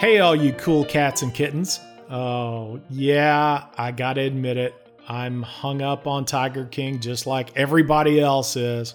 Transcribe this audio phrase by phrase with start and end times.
[0.00, 1.78] Hey, all you cool cats and kittens.
[2.08, 4.74] Oh, yeah, I gotta admit it.
[5.06, 8.94] I'm hung up on Tiger King just like everybody else is.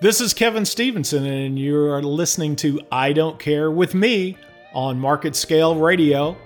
[0.00, 4.36] This is Kevin Stevenson, and you are listening to I Don't Care with me
[4.74, 6.36] on Market Scale Radio.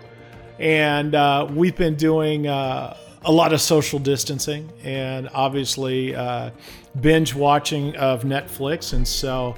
[0.61, 6.51] And uh, we've been doing uh, a lot of social distancing and obviously uh,
[7.01, 8.93] binge watching of Netflix.
[8.93, 9.57] And so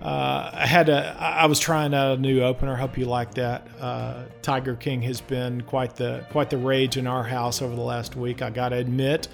[0.00, 2.76] uh, I had a, I was trying out a new opener.
[2.76, 3.66] Hope you like that.
[3.80, 7.82] Uh, Tiger King has been quite the quite the rage in our house over the
[7.82, 8.40] last week.
[8.40, 9.26] I got to admit,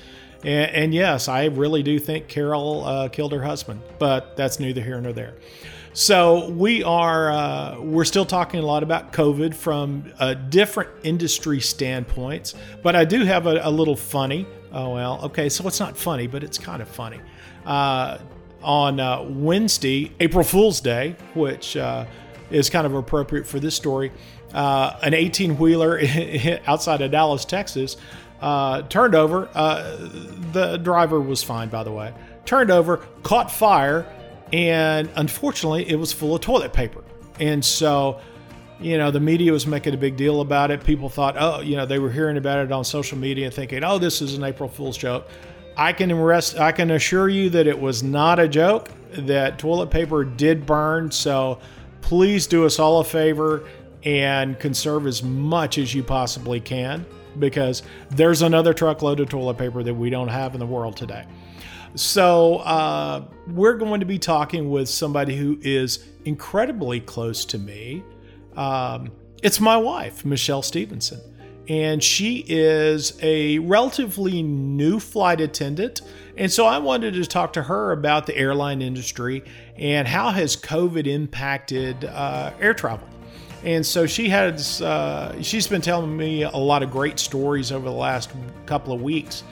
[0.42, 4.80] and, and, yes, I really do think Carol uh, killed her husband, but that's neither
[4.80, 5.34] here nor there.
[5.92, 11.60] So we are uh, we're still talking a lot about COVID from uh, different industry
[11.60, 14.46] standpoints, but I do have a, a, little funny.
[14.72, 17.20] Oh well, okay, so it's not funny, but it's kind of funny.
[18.64, 22.06] On uh, Wednesday, April Fool's Day, which uh,
[22.50, 24.10] is kind of appropriate for this story.
[24.52, 26.00] Uh, an 18 wheeler
[26.66, 27.96] outside of Dallas, Texas,
[28.40, 29.48] uh, turned over.
[29.54, 29.96] Uh,
[30.52, 32.14] the driver was fine, by the way.
[32.44, 34.06] Turned over, caught fire,
[34.52, 37.02] and unfortunately, it was full of toilet paper.
[37.40, 38.20] And so,
[38.78, 40.84] you know, the media was making a big deal about it.
[40.84, 43.98] People thought, oh, you know, they were hearing about it on social media thinking, oh,
[43.98, 45.26] this is an April Fool's joke.
[45.76, 48.90] I can rest, I can assure you that it was not a joke.
[49.12, 51.10] That toilet paper did burn.
[51.10, 51.60] So
[52.00, 53.68] please do us all a favor
[54.04, 57.06] and conserve as much as you possibly can
[57.38, 61.24] because there's another truckload of toilet paper that we don't have in the world today.
[61.96, 68.02] So uh, we're going to be talking with somebody who is incredibly close to me.
[68.56, 69.10] Um,
[69.42, 71.20] it's my wife, Michelle Stevenson
[71.68, 76.02] and she is a relatively new flight attendant.
[76.36, 79.44] And so I wanted to talk to her about the airline industry
[79.76, 83.08] and how has COVID impacted uh, air travel.
[83.62, 87.86] And so she has uh, she's been telling me a lot of great stories over
[87.86, 88.30] the last
[88.66, 89.42] couple of weeks.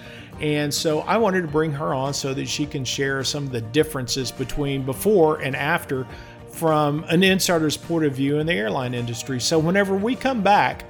[0.40, 3.52] And so I wanted to bring her on so that she can share some of
[3.52, 6.06] the differences between before and after
[6.48, 9.40] from an insider's point of view in the airline industry.
[9.40, 10.84] So whenever we come back,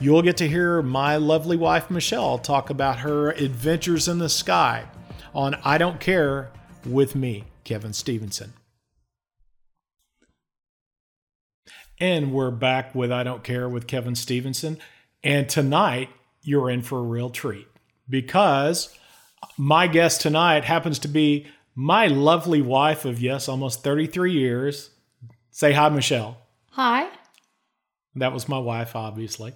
[0.00, 4.84] You'll get to hear my lovely wife Michelle talk about her adventures in the sky
[5.34, 6.50] on I Don't Care
[6.84, 8.52] with me, Kevin Stevenson.
[12.00, 14.78] And we're back with I Don't Care with Kevin Stevenson.
[15.22, 16.10] And tonight,
[16.42, 17.68] you're in for a real treat
[18.08, 18.94] because
[19.56, 24.90] my guest tonight happens to be my lovely wife of, yes, almost 33 years.
[25.50, 26.38] Say hi, Michelle.
[26.72, 27.08] Hi.
[28.16, 29.54] That was my wife, obviously.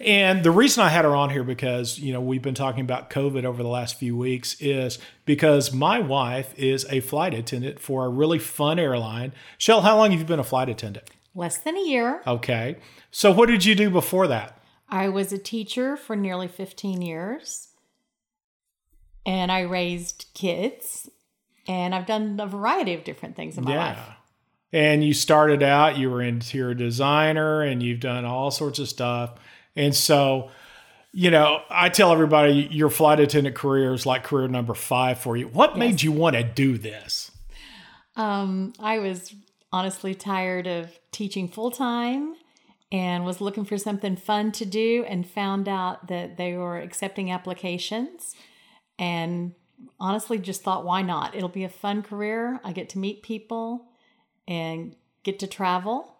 [0.00, 3.10] And the reason I had her on here because, you know, we've been talking about
[3.10, 8.04] COVID over the last few weeks is because my wife is a flight attendant for
[8.04, 9.32] a really fun airline.
[9.58, 11.10] Shell, how long have you been a flight attendant?
[11.34, 12.22] Less than a year.
[12.26, 12.76] Okay.
[13.10, 14.60] So what did you do before that?
[14.88, 17.68] I was a teacher for nearly 15 years.
[19.26, 21.10] And I raised kids.
[21.66, 23.86] And I've done a variety of different things in my yeah.
[23.86, 23.98] life.
[24.72, 29.38] And you started out, you were interior designer, and you've done all sorts of stuff
[29.78, 30.50] and so,
[31.12, 35.36] you know, I tell everybody your flight attendant career is like career number five for
[35.36, 35.46] you.
[35.46, 35.78] What yes.
[35.78, 37.30] made you want to do this?
[38.16, 39.32] Um, I was
[39.72, 42.34] honestly tired of teaching full time
[42.90, 47.30] and was looking for something fun to do and found out that they were accepting
[47.30, 48.34] applications
[48.98, 49.54] and
[50.00, 53.87] honestly just thought why not it'll be a fun career i get to meet people
[54.48, 56.16] and get to travel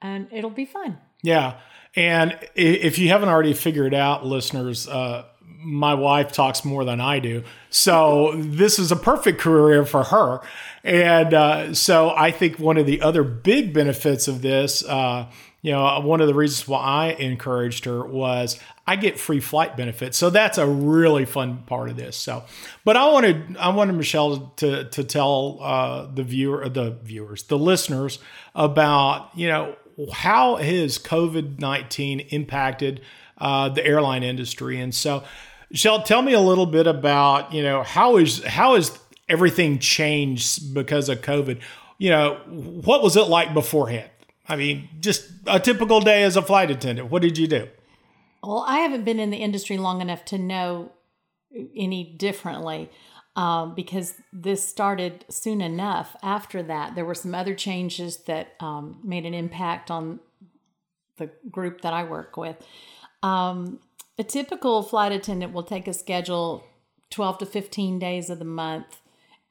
[0.00, 1.58] and it'll be fun yeah
[1.98, 7.18] and if you haven't already figured out, listeners, uh, my wife talks more than I
[7.18, 7.42] do.
[7.70, 10.40] So this is a perfect career for her.
[10.84, 15.26] And uh, so I think one of the other big benefits of this, uh,
[15.60, 19.76] you know, one of the reasons why I encouraged her was I get free flight
[19.76, 20.16] benefits.
[20.16, 22.16] So that's a really fun part of this.
[22.16, 22.44] So,
[22.84, 27.58] but I wanted I wanted Michelle to to tell uh, the viewer the viewers the
[27.58, 28.20] listeners
[28.54, 29.74] about you know
[30.12, 33.00] how has COVID 19 impacted
[33.38, 34.80] uh, the airline industry?
[34.80, 35.24] And so,
[35.72, 38.96] Shell, tell me a little bit about, you know, how is how is
[39.28, 41.60] everything changed because of COVID?
[41.98, 44.10] You know, what was it like beforehand?
[44.48, 47.10] I mean, just a typical day as a flight attendant.
[47.10, 47.68] What did you do?
[48.42, 50.92] Well, I haven't been in the industry long enough to know
[51.76, 52.90] any differently
[53.36, 56.16] um, because this started soon enough.
[56.22, 60.20] After that, there were some other changes that um, made an impact on
[61.18, 62.56] the group that I work with.
[63.22, 63.80] Um,
[64.18, 66.64] a typical flight attendant will take a schedule
[67.10, 69.00] 12 to 15 days of the month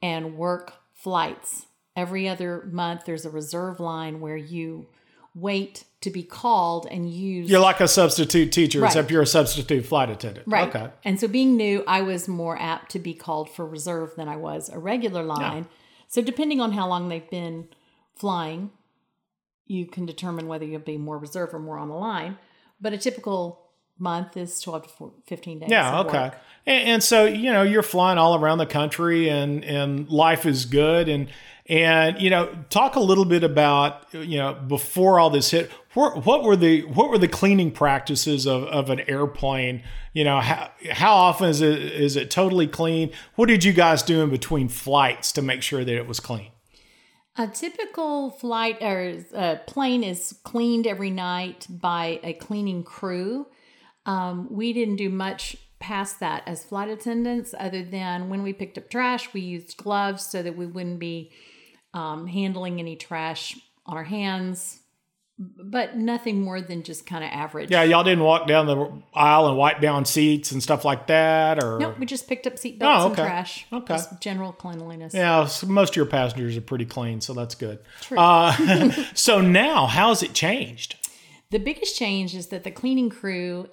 [0.02, 1.67] and work flights.
[1.98, 4.86] Every other month, there's a reserve line where you
[5.34, 7.50] wait to be called and use.
[7.50, 8.86] You're like a substitute teacher, Right.
[8.86, 10.46] except you're a substitute flight attendant.
[10.46, 10.68] Right.
[10.68, 10.90] Okay.
[11.04, 14.36] And so being new, I was more apt to be called for reserve than I
[14.36, 15.66] was a regular line.
[16.06, 17.66] So depending on how long they've been
[18.14, 18.70] flying,
[19.66, 22.38] you can determine whether you'll be more reserve or more on the line.
[22.80, 23.67] But a typical
[23.98, 25.70] month is 12 to 15 days.
[25.70, 26.32] Yeah, okay.
[26.66, 30.64] And, and so you know you're flying all around the country, and and life is
[30.66, 31.28] good, and
[31.66, 36.24] and you know talk a little bit about you know before all this hit, what,
[36.24, 39.82] what were the what were the cleaning practices of, of an airplane?
[40.12, 43.10] You know how how often is it is it totally clean?
[43.34, 46.50] What did you guys do in between flights to make sure that it was clean?
[47.36, 53.46] A typical flight or uh, plane is cleaned every night by a cleaning crew.
[54.08, 58.78] Um, we didn't do much past that as flight attendants, other than when we picked
[58.78, 61.30] up trash, we used gloves so that we wouldn't be
[61.92, 64.80] um, handling any trash on our hands,
[65.38, 67.70] but nothing more than just kind of average.
[67.70, 71.62] Yeah, y'all didn't walk down the aisle and wipe down seats and stuff like that,
[71.62, 73.22] or Nope, we just picked up seat Oh, okay.
[73.22, 73.66] and trash.
[73.70, 73.94] Okay.
[73.94, 75.12] Just general cleanliness.
[75.12, 77.78] Yeah, so most of your passengers are pretty clean, so that's good.
[78.16, 80.96] Uh, so now, how has it changed?
[81.50, 83.68] The biggest change is that the cleaning crew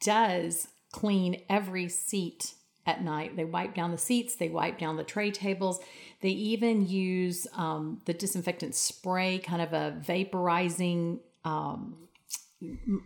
[0.00, 2.54] does clean every seat
[2.86, 3.36] at night.
[3.36, 5.80] They wipe down the seats, they wipe down the tray tables.
[6.22, 11.96] They even use um, the disinfectant spray, kind of a vaporizing, um,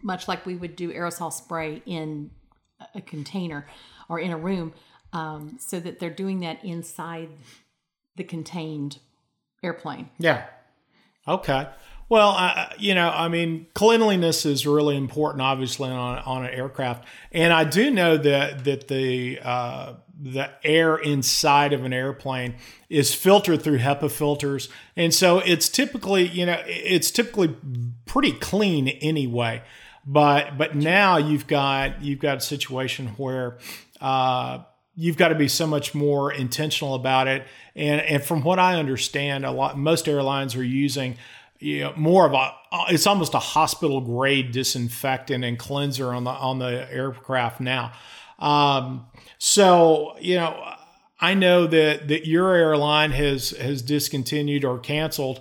[0.03, 2.31] much like we would do aerosol spray in
[2.95, 3.69] a container
[4.09, 4.73] or in a room,
[5.13, 7.29] um, so that they're doing that inside
[8.17, 8.99] the contained
[9.63, 10.11] airplane.
[10.19, 10.47] Yeah.
[11.27, 11.69] Okay.
[12.09, 17.53] Well, you know, I mean, cleanliness is really important, obviously, on on an aircraft, and
[17.53, 22.57] I do know that that the uh, the air inside of an airplane
[22.91, 27.57] is filtered through HEPA filters, and so it's typically, you know, it's typically
[28.05, 29.63] pretty clean anyway.
[30.07, 33.59] But but now you've got you've got a situation where.
[34.01, 34.65] Uh,
[34.97, 37.45] you've got to be so much more intentional about it.
[37.75, 41.17] And and from what I understand, a lot most airlines are using
[41.65, 42.53] you know more of a
[42.93, 47.93] it's almost a hospital grade disinfectant and cleanser on the on the aircraft now.
[48.39, 49.07] Um,
[49.39, 50.75] so you know.
[51.21, 55.41] I know that, that your airline has has discontinued or canceled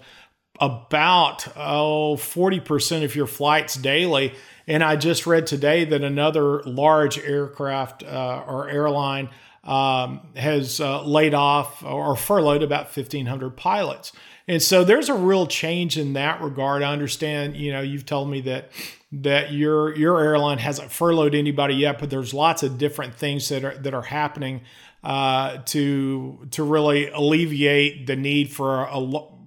[0.59, 4.33] about oh 40% of your flights daily
[4.67, 9.29] and i just read today that another large aircraft uh, or airline
[9.63, 14.11] um, has uh, laid off or furloughed about 1500 pilots
[14.47, 18.29] and so there's a real change in that regard i understand you know you've told
[18.29, 18.71] me that
[19.11, 23.63] that your your airline hasn't furloughed anybody yet but there's lots of different things that
[23.63, 24.61] are that are happening
[25.03, 28.99] uh, to to really alleviate the need for a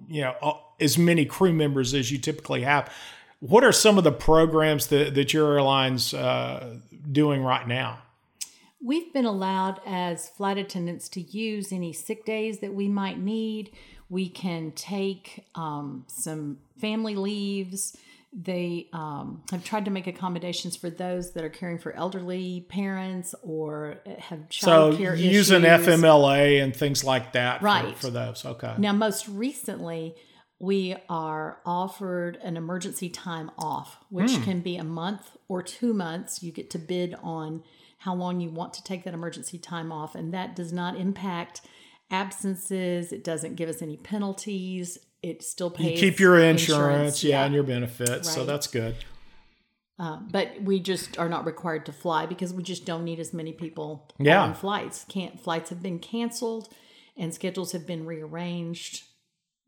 [0.07, 2.93] you know a, as many crew members as you typically have.
[3.39, 6.77] What are some of the programs that, that your airline's uh,
[7.11, 7.99] doing right now?
[8.83, 13.71] We've been allowed as flight attendants to use any sick days that we might need.
[14.09, 17.95] We can take um, some family leaves.
[18.33, 23.33] They um, have tried to make accommodations for those that are caring for elderly parents
[23.41, 25.87] or have So child care using issues.
[25.87, 27.97] FMLA and things like that for- Right.
[27.97, 28.45] for, those.
[28.45, 28.75] Okay.
[28.77, 30.13] Now, most recently,
[30.59, 34.43] we are offered an emergency time off, which Hmm.
[34.43, 36.41] can be a month or two months.
[36.43, 37.63] You get to bid on
[37.99, 41.61] how long you want to take that emergency time off, and that does not impact
[42.09, 43.11] absences.
[43.11, 44.97] It doesn't give us any penalties.
[45.21, 46.01] It still pays.
[46.01, 48.31] You keep your insurance, yeah, and your benefits.
[48.33, 48.95] So that's good.
[49.99, 53.33] Uh, but we just are not required to fly because we just don't need as
[53.33, 54.43] many people Yeah.
[54.43, 55.05] on flights.
[55.09, 56.69] Can't flights have been canceled
[57.17, 59.03] and schedules have been rearranged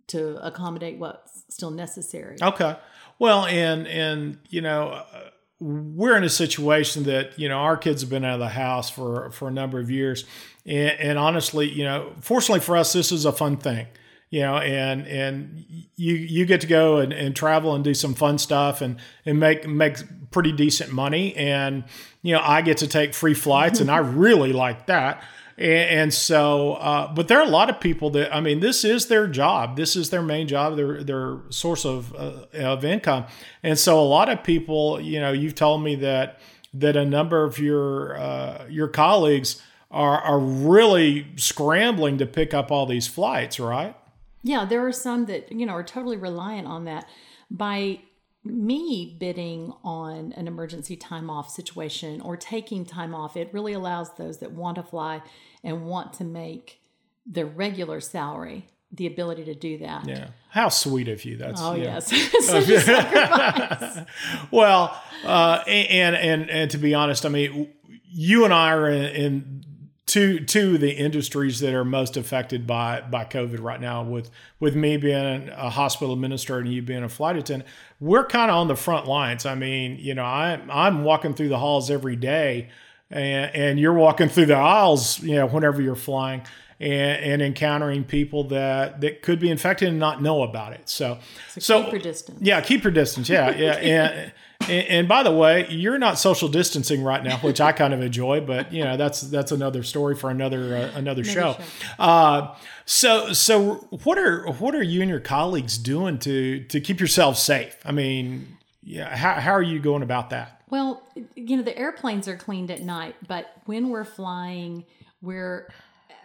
[0.09, 2.37] to accommodate what's still necessary.
[2.41, 2.75] Okay.
[3.17, 5.29] Well, and and you know, uh,
[5.59, 8.89] we're in a situation that you know our kids have been out of the house
[8.89, 10.25] for for a number of years,
[10.69, 13.87] and, and honestly, you know, fortunately for us, this is a fun thing.
[14.29, 18.13] You know, and and you you get to go and, and travel and do some
[18.13, 19.97] fun stuff and and make make
[20.29, 21.83] pretty decent money, and
[22.21, 25.23] you know, I get to take free flights, and I really like that.
[25.57, 28.85] And, and so, uh, but there are a lot of people that I mean, this
[28.85, 29.75] is their job.
[29.75, 30.75] This is their main job.
[30.75, 33.25] Their their source of uh, of income.
[33.63, 36.39] And so, a lot of people, you know, you've told me that
[36.75, 39.59] that a number of your uh, your colleagues
[39.91, 43.95] are are really scrambling to pick up all these flights, right?
[44.43, 47.07] Yeah, there are some that, you know, are totally reliant on that.
[47.51, 47.99] By
[48.43, 54.13] me bidding on an emergency time off situation or taking time off, it really allows
[54.15, 55.21] those that want to fly
[55.63, 56.79] and want to make
[57.25, 60.07] their regular salary the ability to do that.
[60.07, 60.29] Yeah.
[60.49, 61.37] How sweet of you.
[61.37, 61.83] That's Oh yeah.
[61.95, 62.07] yes,
[62.47, 64.05] Such a sacrifice.
[64.51, 67.71] Well, uh, and and and to be honest, I mean,
[68.09, 69.63] you and I are in, in
[70.09, 74.03] two two of the industries that are most affected by by COVID right now.
[74.03, 78.49] With with me being a hospital administrator and you being a flight attendant, we're kind
[78.49, 79.45] of on the front lines.
[79.45, 82.69] I mean, you know, I I'm walking through the halls every day,
[83.11, 86.41] and and you're walking through the aisles, you know, whenever you're flying.
[86.81, 90.87] And, and encountering people that, that could be infected and not know about it.
[90.87, 91.17] So,
[91.57, 92.39] so, keep your distance.
[92.41, 93.27] yeah, keep your distance.
[93.27, 94.33] Yeah, yeah, and, and
[94.69, 98.41] and by the way, you're not social distancing right now, which I kind of enjoy.
[98.41, 101.53] But you know, that's that's another story for another uh, another, show.
[101.53, 101.59] show.
[101.97, 102.55] Uh,
[102.85, 107.41] so so what are what are you and your colleagues doing to to keep yourselves
[107.41, 107.77] safe?
[107.85, 110.61] I mean, yeah, how how are you going about that?
[110.69, 111.01] Well,
[111.35, 114.85] you know, the airplanes are cleaned at night, but when we're flying,
[115.21, 115.69] we're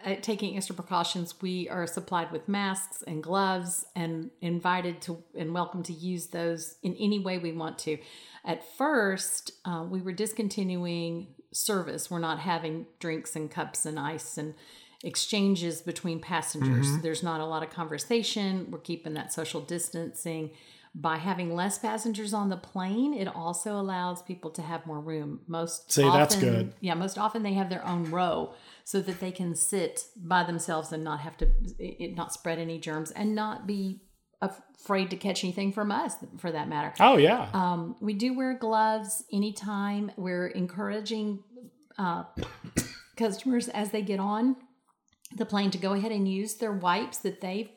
[0.05, 1.41] uh, taking extra precautions.
[1.41, 6.75] We are supplied with masks and gloves and invited to and welcome to use those
[6.83, 7.97] in any way we want to.
[8.45, 12.11] At first, uh, we were discontinuing service.
[12.11, 14.53] We're not having drinks and cups and ice and
[15.03, 16.87] exchanges between passengers.
[17.01, 18.67] There's not a lot of conversation.
[18.71, 20.51] We're keeping that social distancing
[20.97, 25.41] by having less passengers on the plane, it also allows people to have more room.
[25.45, 26.73] Most See, often, that's good.
[26.79, 28.53] Yeah, most often they have their own row
[28.85, 32.79] so that they can sit by themselves and not have to it, not spread any
[32.79, 33.99] germs and not be
[34.41, 36.93] afraid to catch anything from us for that matter.
[37.01, 40.11] Oh yeah, Um, we do wear gloves anytime.
[40.15, 41.43] We're encouraging
[41.97, 42.23] uh,
[43.17, 44.55] customers as they get on
[45.35, 47.69] the plane to go ahead and use their wipes that they've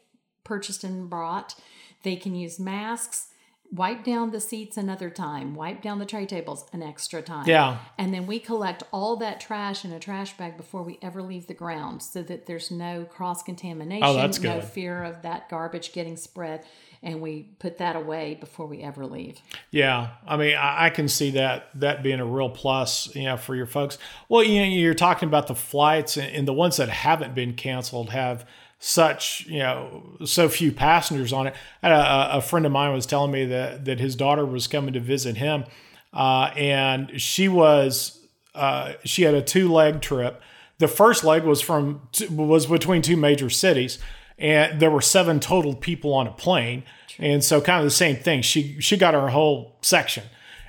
[0.45, 1.57] purchased and brought.
[2.03, 3.29] They can use masks.
[3.71, 5.55] Wipe down the seats another time.
[5.55, 7.47] Wipe down the tray tables an extra time.
[7.47, 7.77] Yeah.
[7.99, 11.49] And then we collect all that trash in a trash bag before we ever leave
[11.49, 15.93] the ground so that there's no cross contamination, Oh, that's no fear of that garbage
[15.93, 16.65] getting spread.
[17.03, 19.39] And we put that away before we ever leave.
[19.71, 23.37] Yeah, I mean, I, I can see that that being a real plus, you know,
[23.37, 23.99] for your folks.
[24.31, 27.53] Well, you know, you're talking about the flights, and, and the ones that haven't been
[27.53, 28.47] canceled have
[28.79, 31.55] such, you know, so few passengers on it.
[31.83, 35.01] A, a friend of mine was telling me that that his daughter was coming to
[35.01, 35.65] visit him,
[36.13, 40.41] uh, and she was uh, she had a two leg trip.
[40.79, 43.99] The first leg was from was between two major cities,
[44.39, 46.85] and there were seven total people on a plane.
[47.19, 48.43] And so, kind of the same thing.
[48.43, 50.23] She she got her whole section,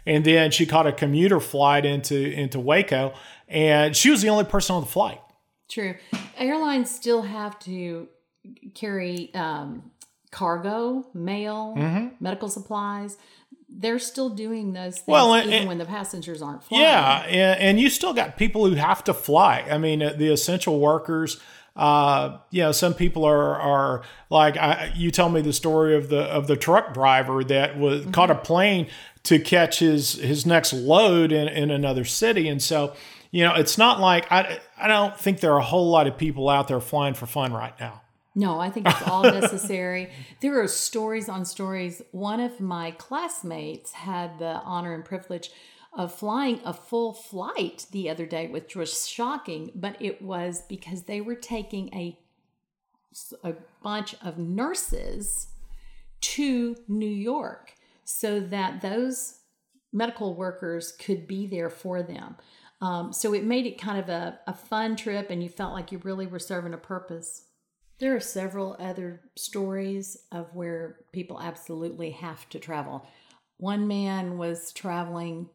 [0.06, 3.14] and then she caught a commuter flight into into Waco,
[3.48, 5.22] and she was the only person on the flight.
[5.70, 5.96] True.
[6.38, 8.08] Airlines still have to
[8.74, 9.92] carry um,
[10.32, 11.76] cargo, mail,
[12.20, 13.18] medical supplies.
[13.72, 16.84] They're still doing those things Well, and- even and- when the passengers aren't flying.
[16.84, 19.64] Yeah, and, and you still got people who have to fly.
[19.70, 21.40] I mean, uh, the essential workers.
[21.76, 26.10] Uh, you know, some people are are like I, you tell me the story of
[26.10, 28.88] the of the truck driver that was caught a plane
[29.24, 32.94] to catch his his next load in, in another city, and so
[33.32, 36.18] you know, it's not like I I don't think there are a whole lot of
[36.18, 38.02] people out there flying for fun right now.
[38.36, 40.10] No, I think it's all necessary.
[40.42, 42.02] there are stories on stories.
[42.12, 45.52] One of my classmates had the honor and privilege
[45.94, 51.04] of flying a full flight the other day, which was shocking, but it was because
[51.04, 52.18] they were taking a,
[53.44, 55.48] a bunch of nurses
[56.22, 57.74] to New York
[58.12, 59.42] so that those
[59.94, 62.36] medical workers could be there for them.
[62.82, 65.92] Um, so it made it kind of a, a fun trip, and you felt like
[65.92, 67.44] you really were serving a purpose.
[68.00, 73.08] There are several other stories of where people absolutely have to travel.
[73.58, 75.50] One man was traveling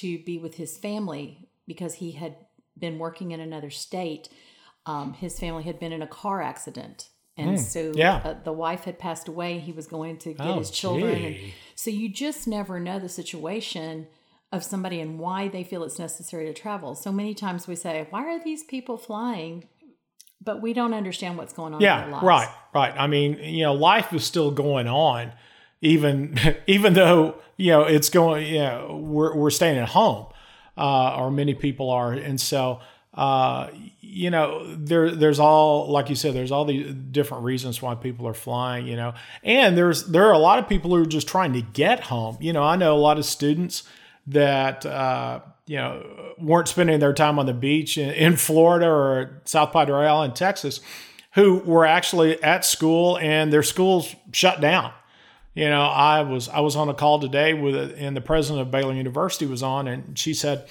[0.00, 2.36] to be with his family because he had
[2.78, 4.28] been working in another state.
[4.84, 7.08] Um, his family had been in a car accident.
[7.36, 7.98] And so Hmm.
[7.98, 8.20] yeah.
[8.24, 9.58] uh, the wife had passed away.
[9.58, 11.24] He was going to get Oh, his children.
[11.24, 11.36] And
[11.74, 14.06] so you just never know the situation
[14.52, 16.94] of somebody and why they feel it's necessary to travel.
[16.94, 19.66] So many times we say, why are these people flying?
[20.40, 22.24] But we don't understand what's going on in their Yeah, lives.
[22.24, 22.94] right, right.
[22.96, 25.32] I mean, you know, life is still going on,
[25.80, 28.46] even even though you know it's going.
[28.46, 30.26] You know, we're we're staying at home,
[30.76, 32.80] uh, or many people are, and so
[33.14, 33.68] uh,
[34.00, 38.26] you know, there there's all like you said, there's all these different reasons why people
[38.26, 38.86] are flying.
[38.86, 41.62] You know, and there's there are a lot of people who are just trying to
[41.62, 42.36] get home.
[42.40, 43.84] You know, I know a lot of students
[44.26, 49.42] that uh, you know weren't spending their time on the beach in, in Florida or
[49.44, 50.80] South Padre Island, Texas,
[51.34, 54.92] who were actually at school and their schools shut down.
[55.54, 58.72] You know, I was I was on a call today with and the president of
[58.72, 60.66] Baylor University was on, and she said,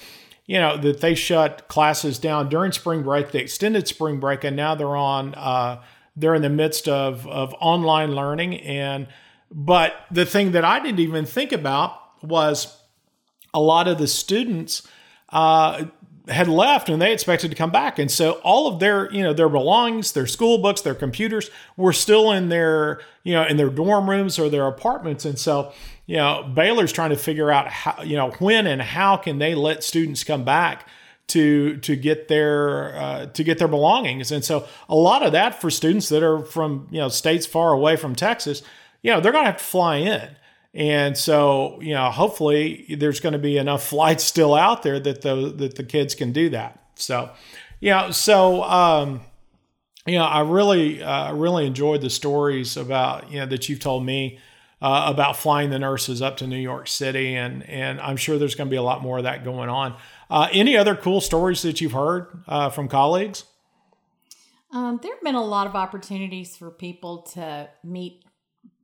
[0.46, 4.56] you know, that they shut classes down during spring break, the extended spring break, and
[4.56, 5.82] now they're on uh,
[6.16, 8.60] they're in the midst of of online learning.
[8.60, 9.08] And
[9.50, 12.78] but the thing that I didn't even think about was
[13.52, 14.86] a lot of the students
[15.30, 15.84] uh,
[16.28, 17.98] had left and they expected to come back.
[17.98, 21.92] And so all of their you know their belongings their school books their computers were
[21.92, 25.24] still in their you know in their dorm rooms or their apartments.
[25.24, 25.72] And so
[26.06, 29.54] you know baylor's trying to figure out how you know when and how can they
[29.54, 30.88] let students come back
[31.28, 34.32] to to get their uh, to get their belongings.
[34.32, 37.72] And so a lot of that for students that are from you know states far
[37.72, 38.62] away from texas
[39.04, 40.30] you know they're going to have to fly in
[40.74, 45.22] and so, you know, hopefully there's going to be enough flights still out there that
[45.22, 46.80] the that the kids can do that.
[46.96, 47.30] So,
[47.80, 49.20] yeah, so um,
[50.06, 54.04] you know, I really uh, really enjoyed the stories about you know that you've told
[54.04, 54.38] me
[54.82, 58.54] uh, about flying the nurses up to New York City, and and I'm sure there's
[58.54, 59.96] going to be a lot more of that going on.
[60.28, 63.44] Uh, any other cool stories that you've heard uh, from colleagues?
[64.72, 68.24] Um, there have been a lot of opportunities for people to meet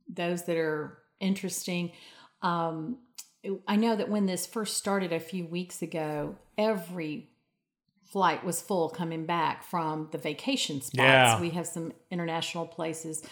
[0.07, 1.91] those that are interesting.
[2.41, 2.97] Um,
[3.67, 7.29] I know that when this first started a few weeks ago, every
[8.11, 10.97] flight was full coming back from the vacation spots.
[10.97, 11.39] Yeah.
[11.39, 13.23] We have some international places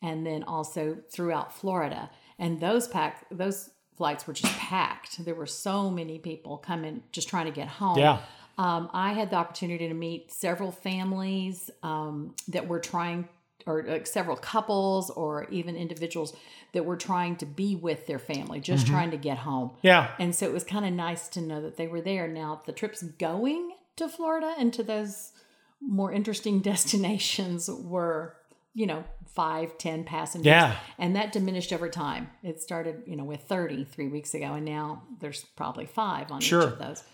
[0.00, 2.10] and then also throughout Florida.
[2.38, 5.24] And those pack those flights were just packed.
[5.24, 7.98] There were so many people coming just trying to get home.
[7.98, 8.20] Yeah.
[8.58, 13.28] Um, I had the opportunity to meet several families um, that were trying
[13.66, 16.34] or like several couples or even individuals
[16.72, 19.70] that were trying to be with their family, just trying to get home.
[19.82, 20.10] Yeah.
[20.18, 22.26] And so it was kind of nice to know that they were there.
[22.28, 25.32] Now, the trips going to Florida and to those
[25.80, 26.60] more interesting
[27.02, 28.36] destinations were,
[28.74, 29.04] you know,
[29.34, 30.46] five, ten passengers.
[30.46, 30.76] Yeah.
[30.98, 32.30] And that diminished over time.
[32.42, 36.40] It started, you know, with 30 three weeks ago, and now there's probably five on
[36.40, 36.62] Sure.
[36.62, 37.04] each of those.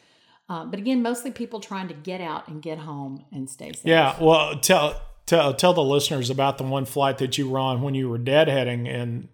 [0.49, 3.83] Um, but again, mostly people trying to get out and get home and stay safe.
[3.85, 7.83] Yeah, well, tell tell tell the listeners about the one flight that you were on
[7.83, 9.29] when you were deadheading, and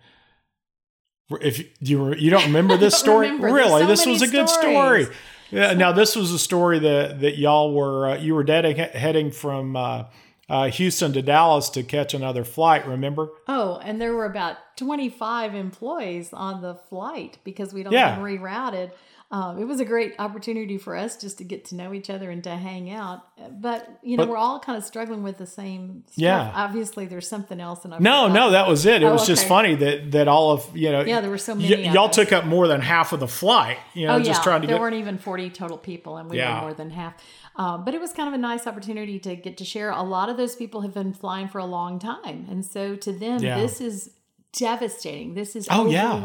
[1.40, 3.52] if you were you don't remember this story, remember.
[3.52, 5.06] Really, so this was a good stories.
[5.06, 5.16] story.
[5.50, 9.76] Yeah, now this was a story that that y'all were uh, you were deadheading from
[9.76, 10.04] uh,
[10.49, 12.86] uh, Houston to Dallas to catch another flight.
[12.86, 13.28] Remember?
[13.49, 18.16] Oh, and there were about 25 employees on the flight because we'd all Yeah.
[18.16, 18.90] been rerouted.
[19.30, 22.30] Um, it was a great opportunity for us just to get to know each other
[22.30, 23.23] and to hang out.
[23.60, 26.19] But, you know, But- we're all kind of struggling with the same stuff.
[26.19, 26.52] Yeah.
[26.54, 27.84] Obviously, there's something else.
[27.84, 28.32] And I No, forgot.
[28.34, 29.02] no, that was it.
[29.02, 31.00] It Oh, was just funny that that all of you know.
[31.00, 33.78] Yeah, there were so many of y'all took up more than half of the flight.
[33.95, 34.45] You know, Oh, just yeah.
[34.45, 34.82] trying to get there get.
[34.82, 36.56] weren't even 40 total people, and we Yeah.
[36.56, 37.15] were more than half.
[37.56, 39.91] Um, but it was kind of a nice opportunity to get to share.
[39.91, 42.47] A lot of those people have been flying for a long time.
[42.50, 43.58] And so to them, Yeah.
[43.58, 44.10] this is
[44.56, 45.34] devastating.
[45.34, 46.21] This is Oh, yeah.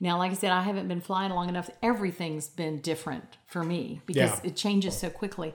[0.00, 1.70] Now, like I said, I haven't been flying long enough.
[1.82, 4.50] Everything's been different for me because Yeah.
[4.50, 5.54] it changes so quickly.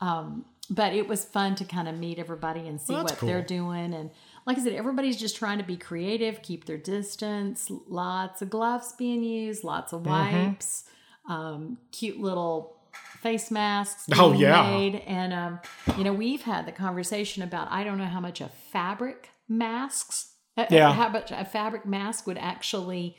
[0.00, 3.22] Um, but it was fun to kind of meet everybody and see Well, what that's
[3.22, 3.94] they're doing.
[3.94, 4.10] And
[4.46, 8.92] like I said, everybody's just trying to be creative, keep their distance, lots of gloves
[8.98, 10.36] being used, lots of Mm-hmm.
[10.48, 10.84] wipes,
[11.28, 12.76] um, cute little
[13.22, 14.62] face masks Oh, yeah.
[14.70, 14.96] made.
[15.06, 15.60] And, um,
[15.96, 20.34] you know, we've had the conversation about I don't know how much a fabric masks,
[20.58, 20.92] uh, Yeah.
[20.92, 23.16] how much a fabric mask would actually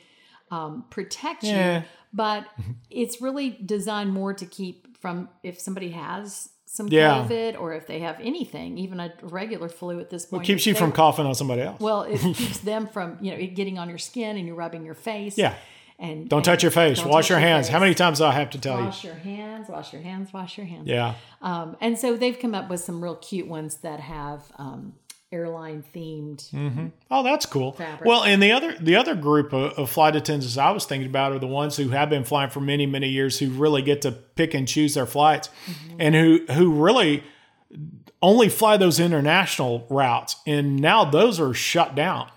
[0.50, 1.78] um, protect Yeah.
[1.80, 2.44] you, but
[2.90, 7.22] it's really designed more to keep from if somebody has some Yeah.
[7.28, 10.44] COVID or if they have anything, even a regular flu at this point.
[10.44, 11.80] It keeps you they- from coughing on somebody else.
[11.80, 14.84] Well, it keeps them from you know it getting on your skin and you're rubbing
[14.84, 15.36] your face.
[15.38, 15.54] Yeah.
[15.98, 17.04] and Don't and touch your face.
[17.04, 17.68] Wash your hands.
[17.68, 18.84] How many times do I have to tell you?
[18.86, 19.68] Wash your hands.
[19.68, 20.32] Wash your hands.
[20.32, 20.86] Wash your hands.
[20.88, 21.14] Yeah.
[21.42, 24.94] Um, and so they've come up with some real cute ones that have um,
[25.32, 26.50] airline themed.
[26.50, 26.86] Mm-hmm.
[27.10, 27.72] Oh, that's cool.
[27.72, 28.06] Fabric.
[28.06, 31.32] Well, and the other the other group of, of flight attendants I was thinking about
[31.32, 34.12] are the ones who have been flying for many many years, who really get to
[34.12, 35.96] pick and choose their flights, mm-hmm.
[36.00, 37.22] and who who really
[38.22, 42.30] only fly those international routes, and now those are shut down.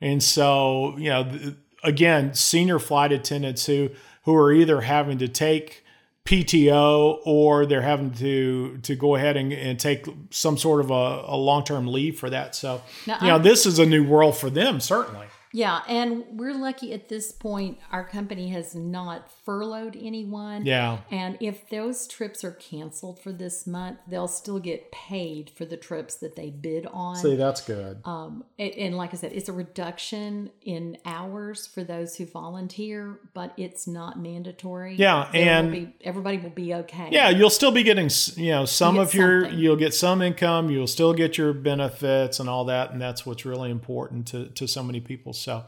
[0.00, 3.90] And so, you know, again, senior flight attendants who
[4.24, 5.84] who are either having to take
[6.28, 11.24] PTO or they're having to to go ahead and, and take some sort of a,
[11.26, 12.54] a long term leave for that.
[12.54, 15.26] So, Now, you know, I'm- this is a new world for them, certainly.
[15.52, 17.78] Yeah, and we're lucky at this point.
[17.90, 20.66] Our company has not furloughed anyone.
[20.66, 20.98] Yeah.
[21.10, 25.76] And if those trips are canceled for this month, they'll still get paid for the
[25.76, 27.16] trips that they bid on.
[27.16, 28.00] See, that's good.
[28.04, 33.20] Um, and, and like I said, it's a reduction in hours for those who volunteer,
[33.34, 34.96] but it's not mandatory.
[34.96, 37.08] Yeah, will and- be, everybody will be okay.
[37.10, 39.58] Yeah, you'll still be getting, you know, some get of your, something.
[39.58, 42.90] you'll get some income, you'll still get your benefits and all that.
[42.90, 45.32] And that's what's really important to, to so many people.
[45.38, 45.64] So,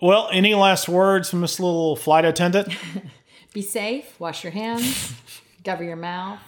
[0.00, 2.68] well, any last words from this little flight attendant?
[3.52, 4.18] Be safe.
[4.20, 5.14] Wash your hands.
[5.64, 6.40] cover your mouth.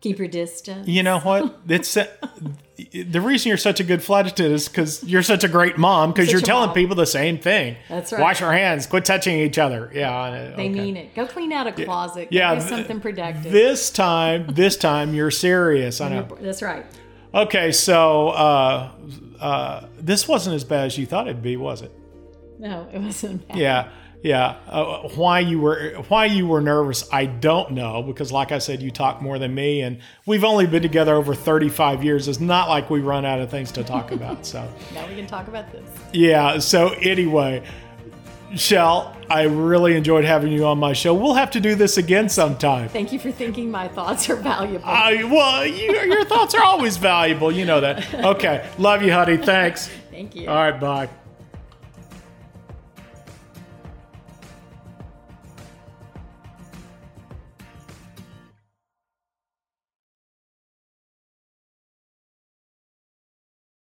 [0.00, 0.88] Keep your distance.
[0.88, 1.58] You know what?
[1.68, 2.06] It's uh,
[2.92, 6.12] the reason you're such a good flight attendant is because you're such a great mom
[6.12, 6.74] because you're telling mom.
[6.74, 7.76] people the same thing.
[7.90, 8.20] That's right.
[8.22, 8.86] Wash your hands.
[8.86, 9.90] Quit touching each other.
[9.94, 10.68] Yeah, They Okay.
[10.70, 11.14] mean it.
[11.14, 12.28] Go clean out a closet.
[12.30, 13.52] Yeah, something productive.
[13.52, 16.00] This time, this time you're serious.
[16.00, 16.28] I know.
[16.40, 16.86] That's right.
[17.34, 18.90] Okay, so uh,
[19.40, 21.92] uh, this wasn't as bad as you thought it'd be, was it?
[22.58, 23.56] No, it wasn't bad.
[23.56, 23.88] Yeah,
[24.22, 24.56] yeah.
[24.68, 28.82] Uh, why you were why you were nervous, I don't know because, like I said,
[28.82, 32.28] you talk more than me, and we've only been together over thirty five years.
[32.28, 34.44] It's not like we run out of things to talk about.
[34.44, 34.60] So,
[34.94, 35.88] Now we can talk about this.
[36.12, 36.58] yeah.
[36.58, 37.62] So anyway,
[38.56, 41.14] Shell, I really enjoyed having you on my show.
[41.14, 42.88] We'll have to do this again sometime.
[42.88, 44.84] Thank you for thinking my thoughts are valuable.
[44.86, 47.52] I, well, you, your thoughts are always valuable.
[47.52, 48.12] You know that.
[48.14, 48.68] Okay.
[48.78, 49.36] Love you, honey.
[49.36, 49.88] Thanks.
[50.10, 50.48] Thank you.
[50.48, 50.78] All right.
[50.78, 51.08] Bye.